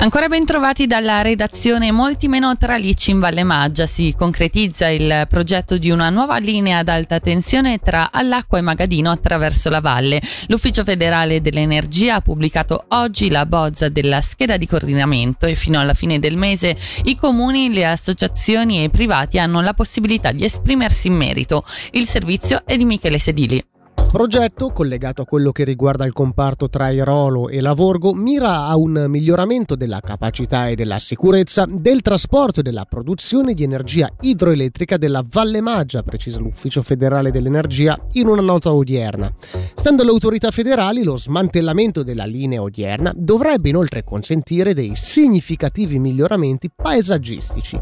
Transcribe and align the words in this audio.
Ancora 0.00 0.28
ben 0.28 0.46
trovati 0.46 0.86
dalla 0.86 1.20
redazione 1.20 1.92
Molti 1.92 2.26
meno 2.26 2.56
tralicci 2.56 3.10
in 3.10 3.18
Valle 3.18 3.44
Maggia. 3.44 3.84
Si 3.84 4.14
concretizza 4.16 4.88
il 4.88 5.26
progetto 5.28 5.76
di 5.76 5.90
una 5.90 6.08
nuova 6.08 6.38
linea 6.38 6.78
ad 6.78 6.88
alta 6.88 7.20
tensione 7.20 7.80
tra 7.80 8.10
Allacqua 8.10 8.56
e 8.56 8.62
Magadino 8.62 9.10
attraverso 9.10 9.68
la 9.68 9.82
valle. 9.82 10.22
L'Ufficio 10.46 10.84
federale 10.84 11.42
dell'energia 11.42 12.14
ha 12.14 12.20
pubblicato 12.22 12.86
oggi 12.88 13.28
la 13.28 13.44
bozza 13.44 13.90
della 13.90 14.22
scheda 14.22 14.56
di 14.56 14.66
coordinamento 14.66 15.44
e 15.44 15.54
fino 15.54 15.78
alla 15.78 15.92
fine 15.92 16.18
del 16.18 16.38
mese 16.38 16.78
i 17.04 17.14
comuni, 17.14 17.70
le 17.70 17.84
associazioni 17.84 18.78
e 18.78 18.84
i 18.84 18.90
privati 18.90 19.38
hanno 19.38 19.60
la 19.60 19.74
possibilità 19.74 20.32
di 20.32 20.44
esprimersi 20.44 21.08
in 21.08 21.14
merito. 21.14 21.62
Il 21.90 22.06
servizio 22.06 22.62
è 22.64 22.78
di 22.78 22.86
Michele 22.86 23.18
Sedili. 23.18 23.62
Progetto, 24.10 24.70
collegato 24.70 25.22
a 25.22 25.24
quello 25.24 25.52
che 25.52 25.62
riguarda 25.62 26.04
il 26.04 26.12
comparto 26.12 26.68
tra 26.68 26.86
Airolo 26.86 27.48
e 27.48 27.60
Lavorgo, 27.60 28.12
mira 28.12 28.66
a 28.66 28.76
un 28.76 29.06
miglioramento 29.08 29.76
della 29.76 30.00
capacità 30.00 30.66
e 30.66 30.74
della 30.74 30.98
sicurezza 30.98 31.64
del 31.68 32.02
trasporto 32.02 32.58
e 32.58 32.62
della 32.64 32.86
produzione 32.86 33.54
di 33.54 33.62
energia 33.62 34.10
idroelettrica 34.20 34.96
della 34.96 35.24
Valle 35.24 35.60
Maggia, 35.60 36.02
precisa 36.02 36.40
l'Ufficio 36.40 36.82
federale 36.82 37.30
dell'energia 37.30 37.96
in 38.14 38.26
una 38.26 38.42
nota 38.42 38.74
odierna. 38.74 39.32
Stando 39.74 40.02
alle 40.02 40.10
autorità 40.10 40.50
federali, 40.50 41.04
lo 41.04 41.16
smantellamento 41.16 42.02
della 42.02 42.24
linea 42.24 42.62
odierna 42.62 43.12
dovrebbe 43.14 43.68
inoltre 43.68 44.02
consentire 44.02 44.74
dei 44.74 44.90
significativi 44.96 46.00
miglioramenti 46.00 46.68
paesaggistici. 46.74 47.80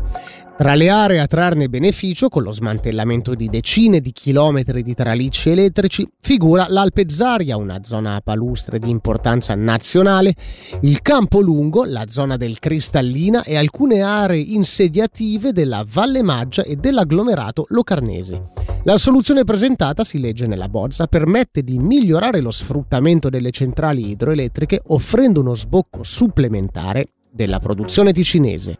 Tra 0.58 0.74
le 0.74 0.90
aree 0.90 1.20
a 1.20 1.28
trarne 1.28 1.68
beneficio, 1.68 2.28
con 2.28 2.42
lo 2.42 2.50
smantellamento 2.50 3.36
di 3.36 3.48
decine 3.48 4.00
di 4.00 4.10
chilometri 4.10 4.82
di 4.82 4.92
tralicci 4.92 5.50
elettrici, 5.50 6.04
figura 6.20 6.66
l'Alpezzaria, 6.68 7.56
una 7.56 7.80
zona 7.82 8.16
a 8.16 8.20
palustre 8.20 8.78
di 8.78 8.90
importanza 8.90 9.54
nazionale, 9.54 10.34
il 10.82 11.00
Campo 11.00 11.40
Lungo, 11.40 11.84
la 11.84 12.04
zona 12.08 12.36
del 12.36 12.58
Cristallina 12.58 13.42
e 13.44 13.56
alcune 13.56 14.02
aree 14.02 14.40
insediative 14.40 15.52
della 15.52 15.84
Valle 15.88 16.22
Maggia 16.22 16.62
e 16.62 16.76
dell'agglomerato 16.76 17.64
locarnese. 17.68 18.50
La 18.84 18.96
soluzione 18.96 19.44
presentata, 19.44 20.04
si 20.04 20.18
legge 20.20 20.46
nella 20.46 20.68
bozza, 20.68 21.06
permette 21.06 21.62
di 21.62 21.78
migliorare 21.78 22.40
lo 22.40 22.50
sfruttamento 22.50 23.28
delle 23.28 23.50
centrali 23.50 24.08
idroelettriche 24.10 24.82
offrendo 24.86 25.40
uno 25.40 25.54
sbocco 25.54 26.02
supplementare 26.02 27.08
della 27.30 27.58
produzione 27.58 28.12
ticinese. 28.12 28.78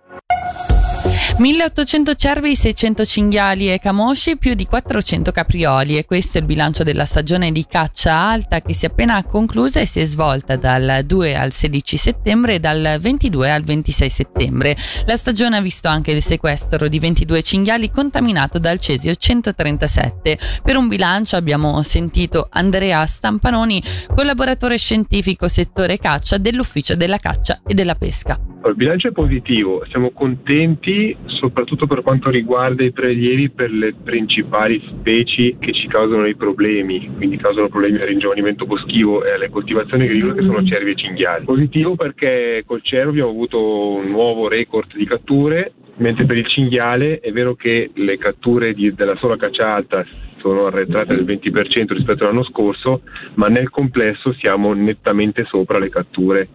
1800 1.37 2.15
cervi, 2.15 2.57
600 2.57 3.05
cinghiali 3.05 3.73
e 3.73 3.79
camosci, 3.79 4.39
più 4.39 4.55
di 4.55 4.67
400 4.67 5.31
caprioli 5.31 5.97
e 5.97 6.05
questo 6.05 6.39
è 6.39 6.41
il 6.41 6.47
bilancio 6.47 6.83
della 6.83 7.05
stagione 7.05 7.53
di 7.53 7.65
caccia 7.69 8.13
alta 8.13 8.61
che 8.61 8.73
si 8.73 8.87
è 8.87 8.89
appena 8.89 9.23
conclusa 9.23 9.79
e 9.79 9.87
si 9.87 10.01
è 10.01 10.05
svolta 10.05 10.57
dal 10.57 11.03
2 11.05 11.37
al 11.37 11.53
16 11.53 11.97
settembre 11.97 12.55
e 12.55 12.61
dal 12.61 12.97
22 13.01 13.53
al 13.53 13.63
26 13.63 14.11
settembre. 14.11 14.77
La 15.07 15.17
stagione 15.17 15.59
ha 15.59 15.61
visto 15.61 15.87
anche 15.87 16.11
il 16.11 16.23
sequestro 16.23 16.89
di 16.89 16.99
22 16.99 17.43
cinghiali 17.43 17.91
contaminato 17.91 18.59
dal 18.59 18.81
cesio 18.81 19.15
137. 19.15 20.39
Per 20.63 20.77
un 20.77 20.89
bilancio 20.89 21.37
abbiamo 21.37 21.81
sentito 21.83 22.49
Andrea 22.51 23.05
Stampanoni, 23.07 23.83
collaboratore 24.13 24.77
scientifico 24.77 25.47
settore 25.47 25.99
caccia 25.99 26.39
dell'Ufficio 26.39 26.97
della 26.97 27.19
Caccia 27.19 27.61
e 27.67 27.75
della 27.75 27.95
Pesca. 27.95 28.58
Il 28.67 28.75
bilancio 28.75 29.09
è 29.09 29.13
positivo, 29.13 29.85
siamo 29.89 30.11
contenti 30.11 31.17
soprattutto 31.27 31.87
per 31.87 32.03
quanto 32.03 32.29
riguarda 32.29 32.83
i 32.83 32.93
prelievi 32.93 33.51
per 33.51 33.71
le 33.71 33.95
principali 33.95 34.83
specie 34.89 35.57
che 35.59 35.73
ci 35.73 35.87
causano 35.87 36.27
i 36.27 36.35
problemi, 36.35 37.09
quindi 37.17 37.37
causano 37.37 37.69
problemi 37.69 38.01
al 38.01 38.09
ringiovanimento 38.09 38.67
boschivo 38.67 39.25
e 39.25 39.31
alle 39.31 39.49
coltivazioni 39.49 40.05
agricole 40.05 40.35
che 40.35 40.43
sono 40.43 40.65
cervi 40.65 40.91
e 40.91 40.97
cinghiali. 40.97 41.45
Positivo 41.45 41.95
perché 41.95 42.65
col 42.67 42.83
cervo 42.83 43.11
abbiamo 43.11 43.31
avuto 43.31 43.93
un 43.95 44.11
nuovo 44.11 44.49
record 44.49 44.95
di 44.95 45.07
catture, 45.07 45.73
mentre 45.97 46.27
per 46.27 46.37
il 46.37 46.47
cinghiale 46.49 47.21
è 47.21 47.31
vero 47.31 47.55
che 47.55 47.91
le 47.95 48.19
catture 48.19 48.75
di, 48.75 48.93
della 48.93 49.17
sola 49.17 49.37
caccia 49.37 49.73
alta 49.73 50.05
sono 50.41 50.67
arretrate 50.67 51.15
del 51.15 51.25
20% 51.25 51.93
rispetto 51.93 52.25
all'anno 52.25 52.45
scorso, 52.45 53.03
ma 53.35 53.49
nel 53.49 53.71
complesso 53.71 54.33
siamo 54.35 54.73
nettamente 54.73 55.45
sopra 55.45 55.79
le 55.79 55.91
catture 55.91 56.49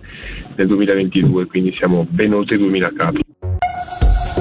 del 0.55 0.67
2022, 0.67 1.45
quindi 1.47 1.73
siamo 1.73 2.05
ben 2.09 2.33
oltre 2.33 2.55
i 2.55 2.59
2000 2.59 2.93
capi. 2.95 3.21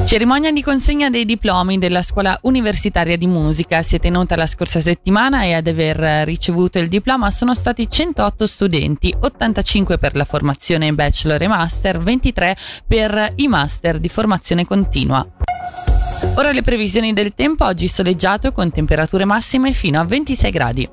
Cerimonia 0.06 0.52
di 0.52 0.62
consegna 0.62 1.08
dei 1.10 1.24
diplomi 1.24 1.78
della 1.78 2.02
Scuola 2.02 2.38
Universitaria 2.42 3.16
di 3.16 3.26
Musica 3.26 3.82
si 3.82 3.96
è 3.96 3.98
tenuta 3.98 4.36
la 4.36 4.46
scorsa 4.46 4.80
settimana 4.80 5.44
e 5.44 5.54
ad 5.54 5.66
aver 5.66 6.26
ricevuto 6.26 6.78
il 6.78 6.88
diploma 6.88 7.30
sono 7.30 7.54
stati 7.54 7.88
108 7.88 8.46
studenti, 8.46 9.14
85 9.18 9.98
per 9.98 10.16
la 10.16 10.24
formazione 10.24 10.92
bachelor 10.92 11.42
e 11.42 11.48
master, 11.48 11.98
23 11.98 12.56
per 12.86 13.32
i 13.36 13.48
master 13.48 13.98
di 13.98 14.08
formazione 14.08 14.66
continua. 14.66 15.26
Ora 16.34 16.50
le 16.50 16.62
previsioni 16.62 17.12
del 17.12 17.34
tempo, 17.34 17.66
oggi 17.66 17.86
soleggiato 17.88 18.52
con 18.52 18.70
temperature 18.70 19.26
massime 19.26 19.74
fino 19.74 20.00
a 20.00 20.04
26 20.04 20.50
gradi. 20.50 20.88